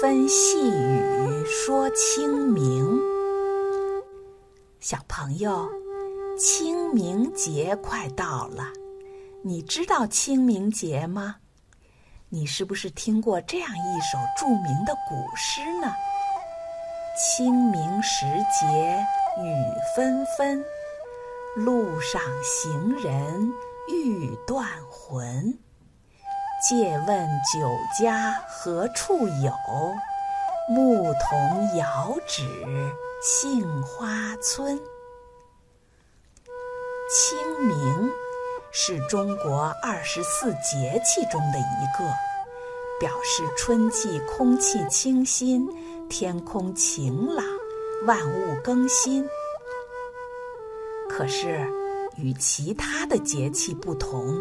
[0.00, 3.00] 纷细雨说清明。
[4.78, 5.66] 小朋友，
[6.38, 8.64] 清明节快到了，
[9.42, 11.36] 你知道清明节吗？
[12.28, 15.90] 你是不是听过这样一首著名的古诗呢？
[17.18, 19.02] 清明时节
[19.40, 19.54] 雨
[19.94, 20.62] 纷纷，
[21.56, 23.50] 路上行人
[23.88, 25.58] 欲断魂。
[26.68, 29.52] 借问酒家何处有？
[30.68, 32.42] 牧童遥指
[33.22, 34.08] 杏花
[34.42, 34.76] 村。
[37.08, 38.10] 清明
[38.72, 42.04] 是中国二十四节气中的一个，
[42.98, 45.68] 表示春季空气清新、
[46.08, 47.44] 天空晴朗、
[48.06, 49.24] 万物更新。
[51.08, 51.64] 可是，
[52.16, 54.34] 与其他的节气不同，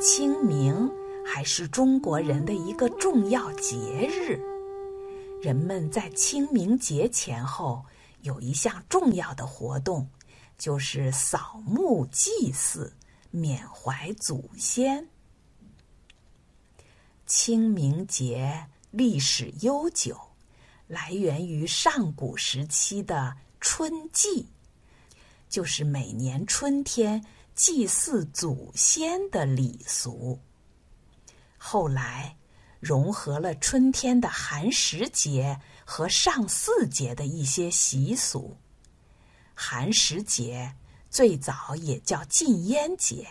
[0.00, 0.88] 清明。
[1.26, 3.76] 还是中国人的一个重要节
[4.08, 4.40] 日。
[5.42, 7.84] 人们在清明节前后
[8.22, 10.08] 有一项重要的活动，
[10.56, 12.92] 就是扫墓祭祀，
[13.30, 15.06] 缅怀祖先。
[17.26, 20.18] 清明节历史悠久，
[20.86, 24.46] 来源于上古时期的春祭，
[25.48, 27.22] 就是每年春天
[27.54, 30.38] 祭祀祖先的礼俗。
[31.68, 32.36] 后来，
[32.78, 38.56] 融合了春天的寒食节和上巳节的一些习俗。
[39.52, 40.76] 寒食节
[41.10, 43.26] 最早也叫禁烟节，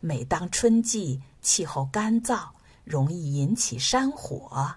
[0.00, 2.48] 每当春季气候干燥，
[2.82, 4.74] 容易引起山火，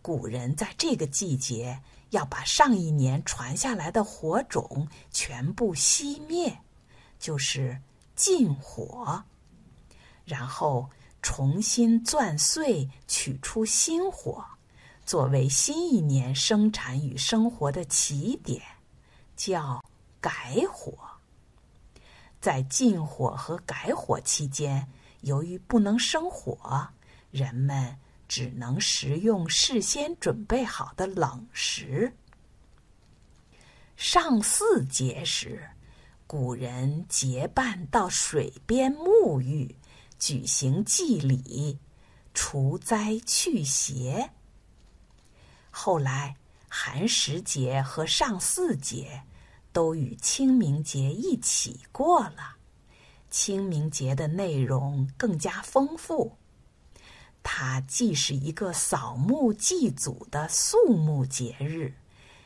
[0.00, 1.78] 古人在这个季节
[2.12, 6.60] 要把上一年传下来的火种全部熄灭，
[7.18, 7.78] 就是
[8.16, 9.22] 禁火，
[10.24, 10.88] 然后。
[11.22, 14.44] 重新钻碎，取出新火，
[15.06, 18.60] 作为新一年生产与生活的起点，
[19.36, 19.82] 叫
[20.20, 20.98] 改火。
[22.40, 24.88] 在禁火和改火期间，
[25.20, 26.88] 由于不能生火，
[27.30, 27.96] 人们
[28.26, 32.12] 只能食用事先准备好的冷食。
[33.96, 35.70] 上巳节时，
[36.26, 39.76] 古人结伴到水边沐浴。
[40.22, 41.80] 举行祭礼，
[42.32, 44.30] 除灾去邪。
[45.68, 46.36] 后来，
[46.68, 49.24] 寒食节和上巳节
[49.72, 52.54] 都与清明节一起过了。
[53.30, 56.36] 清明节的内容更加丰富，
[57.42, 61.92] 它既是一个扫墓祭祖的肃穆节日，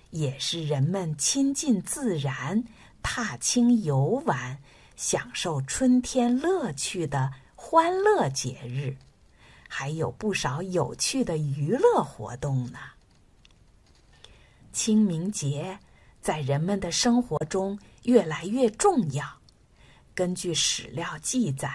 [0.08, 2.64] 也是人们亲近自然、
[3.02, 4.62] 踏青游玩、
[4.96, 7.30] 享受春天乐趣的。
[7.68, 8.96] 欢乐节日，
[9.68, 12.78] 还有不少有趣的娱乐活动呢。
[14.72, 15.76] 清明节
[16.20, 19.26] 在人们的生活中越来越重要。
[20.14, 21.68] 根据史料记载，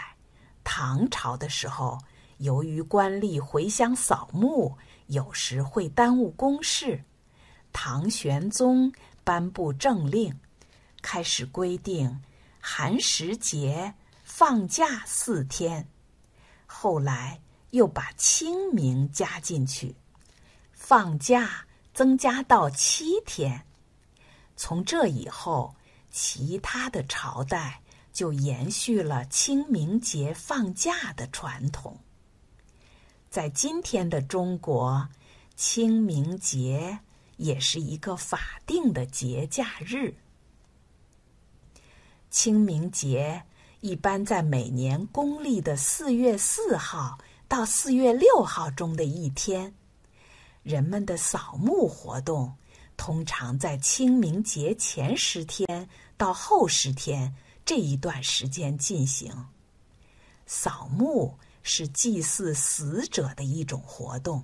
[0.63, 1.99] 唐朝的时候，
[2.37, 4.73] 由于官吏回乡扫墓，
[5.07, 7.03] 有时会耽误公事，
[7.73, 8.89] 唐玄宗
[9.25, 10.33] 颁布政令，
[11.01, 12.21] 开始规定
[12.61, 13.93] 寒食节。
[14.33, 15.87] 放假四天，
[16.65, 19.93] 后来又把清明加进去，
[20.71, 23.67] 放假增加到七天。
[24.55, 25.75] 从这以后，
[26.09, 27.81] 其他的朝代
[28.13, 31.99] 就延续了清明节放假的传统。
[33.29, 35.07] 在今天的中国，
[35.55, 36.97] 清明节
[37.35, 40.15] 也是一个法定的节假日。
[42.31, 43.43] 清明节。
[43.81, 49.73] 一般在每年公历的四月四号到四月六号中的一天，
[50.61, 52.53] 人们的扫墓活动
[52.95, 57.33] 通常在清明节前十天到后十天
[57.65, 59.47] 这一段时间进行。
[60.45, 64.43] 扫墓是祭祀死者的一种活动。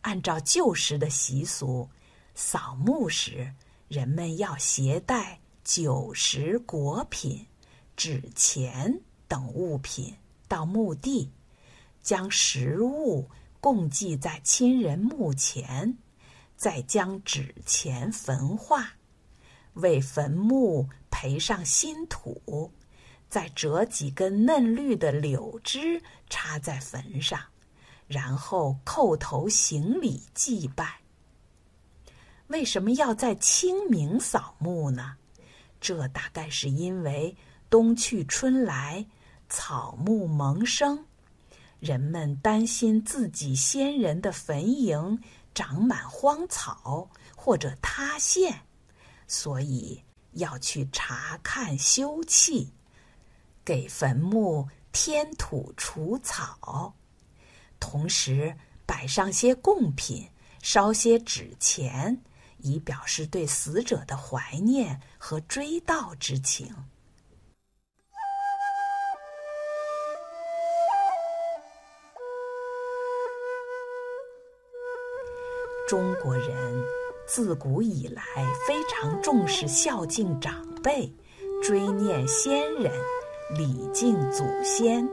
[0.00, 1.88] 按照旧时的习俗，
[2.34, 3.54] 扫墓时
[3.86, 7.46] 人们要携带酒食果品。
[7.96, 10.14] 纸钱等物品
[10.46, 11.32] 到墓地，
[12.02, 13.28] 将食物
[13.58, 15.96] 供祭在亲人墓前，
[16.56, 18.92] 再将纸钱焚化，
[19.72, 22.70] 为坟墓培上新土，
[23.30, 27.40] 再折几根嫩绿的柳枝插在坟上，
[28.06, 31.00] 然后叩头行礼祭拜。
[32.48, 35.16] 为什么要在清明扫墓呢？
[35.80, 37.34] 这大概是因为。
[37.68, 39.04] 冬去春来，
[39.48, 41.04] 草木萌生，
[41.80, 45.18] 人们担心自己先人的坟茔
[45.54, 48.62] 长满荒草或者塌陷，
[49.26, 50.00] 所以
[50.32, 52.68] 要去查看修葺，
[53.64, 56.94] 给坟墓添土除草，
[57.80, 60.28] 同时摆上些贡品，
[60.62, 62.22] 烧些纸钱，
[62.58, 66.72] 以表示对死者的怀念和追悼之情。
[75.86, 76.84] 中国人
[77.26, 78.22] 自古以来
[78.66, 81.12] 非常重视孝敬长辈、
[81.62, 82.92] 追念先人、
[83.56, 85.08] 礼敬祖先。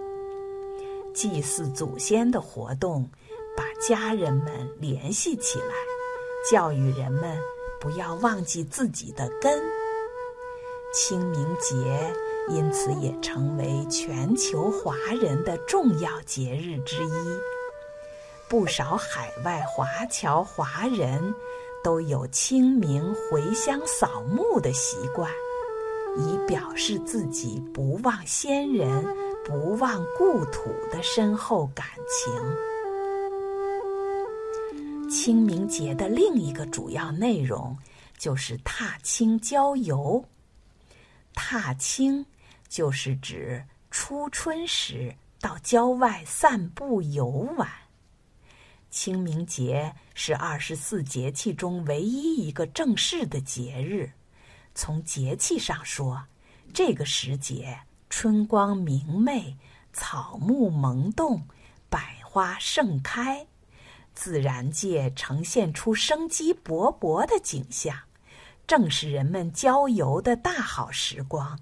[1.14, 3.08] 祭祀祖先的活动，
[3.56, 5.76] 把家人们联系起来，
[6.52, 7.38] 教育人们
[7.80, 9.62] 不要忘记自己的根。
[10.92, 11.76] 清明节
[12.50, 17.10] 因此也成为全球华人的重要节日之一。
[18.54, 21.34] 不少海外华侨华人
[21.84, 25.28] 都有清明回乡扫墓的习惯，
[26.20, 29.04] 以表示自己不忘先人、
[29.44, 32.32] 不忘故土的深厚感情。
[35.10, 37.76] 清明节的另一个主要内容
[38.20, 40.24] 就是踏青郊游。
[41.34, 42.24] 踏青
[42.70, 45.12] 就是指初春时
[45.42, 47.26] 到郊外散步游
[47.58, 47.68] 玩。
[48.94, 54.12] 清明节是二十四节气中唯一一个正式的节日。
[54.76, 56.24] 从节气上说，
[56.72, 57.76] 这个时节
[58.08, 59.58] 春光明媚，
[59.94, 61.42] 草木萌动，
[61.90, 63.48] 百花盛开，
[64.14, 67.98] 自然界呈现出生机勃勃的景象，
[68.68, 71.60] 正是人们郊游的大好时光。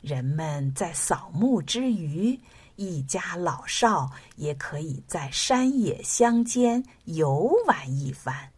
[0.00, 2.38] 人们在扫墓之余。
[2.82, 8.50] 一家老少也可以在山野乡间游玩一番。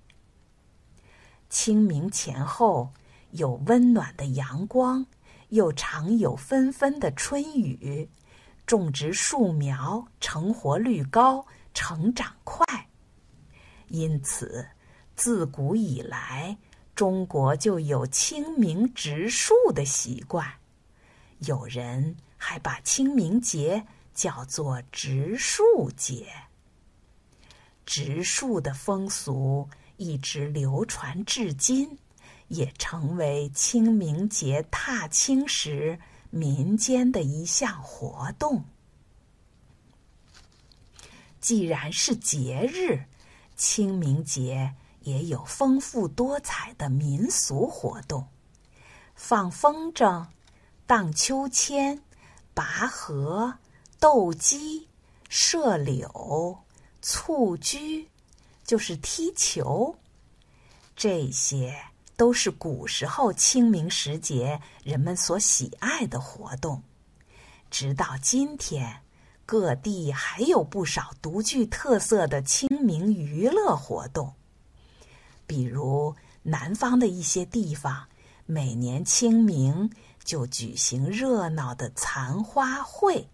[1.51, 2.91] 清明前后
[3.33, 5.05] 有温暖的阳光，
[5.51, 8.09] 又常有纷纷的春雨，
[8.67, 11.45] 种植树苗成活率高，
[11.75, 12.67] 成长快。
[13.89, 14.67] 因此，
[15.15, 16.57] 自古以来，
[16.95, 20.47] 中国就有清明植树的习惯。
[21.41, 23.87] 有人还把清明节。
[24.15, 26.29] 叫做植树节，
[27.85, 31.99] 植树的风俗一直流传至今，
[32.49, 35.99] 也成为清明节踏青时
[36.31, 38.65] 民间的一项活动。
[41.41, 43.05] 既然是节日，
[43.57, 48.27] 清明节也有丰富多彩的民俗活动，
[49.15, 50.27] 放风筝、
[50.87, 52.01] 荡秋千、
[52.55, 53.59] 拔河。
[54.05, 54.87] 斗鸡、
[55.31, 56.59] 射柳、
[57.01, 58.07] 蹴鞠，
[58.63, 59.97] 就是踢球，
[60.95, 61.75] 这些
[62.15, 66.83] 都是古时候清明时节人们所喜爱的活动。
[67.71, 69.01] 直到今天，
[69.47, 74.35] 各地还有不少独具特色的清明娱乐活动。
[75.47, 78.07] 比如南方的一些地方，
[78.45, 79.91] 每年清明
[80.23, 83.27] 就举行热闹的残花会。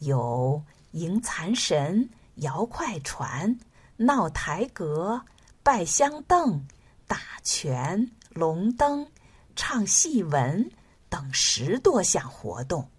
[0.00, 0.62] 有
[0.92, 3.58] 迎财神、摇快船、
[3.96, 5.24] 闹台阁、
[5.62, 6.66] 拜香凳、
[7.06, 9.10] 打拳、龙灯、
[9.54, 10.70] 唱戏文
[11.08, 12.90] 等十多项活动。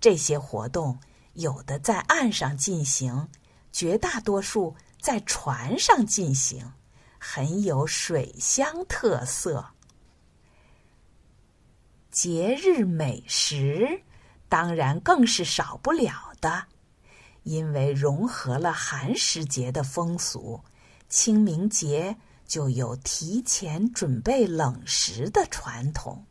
[0.00, 0.98] 这些活动
[1.34, 3.28] 有的在岸上进行，
[3.70, 6.72] 绝大多数在船上进行，
[7.18, 9.64] 很有水乡特色。
[12.10, 14.02] 节日美食。
[14.48, 16.64] 当然，更是少不了的，
[17.42, 20.60] 因为融合了寒食节的风俗，
[21.08, 26.24] 清明节就有提前准备冷食的传统。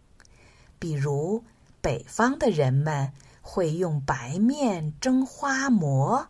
[0.79, 1.43] 比如，
[1.79, 6.27] 北方的人们会用白面蒸花馍，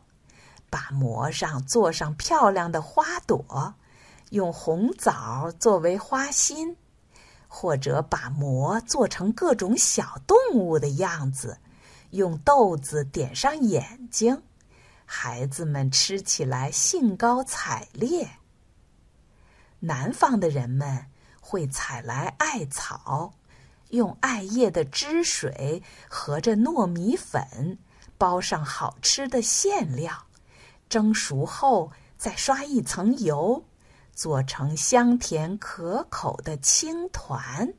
[0.70, 3.74] 把馍上做上漂亮的花朵，
[4.32, 6.76] 用红枣作为花心，
[7.48, 11.58] 或者把馍做成各种小动物的样子。
[12.12, 14.42] 用豆子点上眼睛，
[15.06, 18.30] 孩子们吃起来兴高采烈。
[19.80, 21.06] 南方的人们
[21.42, 23.34] 会采来艾草，
[23.90, 27.78] 用艾叶的汁水和着糯米粉
[28.18, 30.26] 包上好吃的馅料，
[30.90, 33.64] 蒸熟后再刷一层油，
[34.14, 37.74] 做成香甜可口的青团。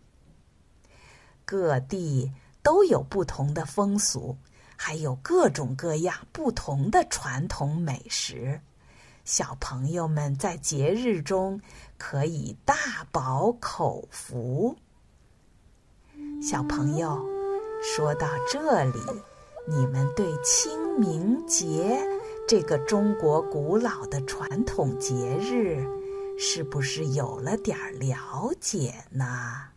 [1.44, 2.30] 各地。
[2.68, 4.36] 都有不同的风俗，
[4.76, 8.60] 还有各种各样不同的传统美食。
[9.24, 11.58] 小朋友们在节日中
[11.96, 12.74] 可以大
[13.10, 14.76] 饱口福。
[16.42, 17.18] 小朋友，
[17.82, 19.00] 说到这里，
[19.66, 21.98] 你们对清明节
[22.46, 25.82] 这个中国古老的传统节日，
[26.38, 29.70] 是不是有了点了解呢？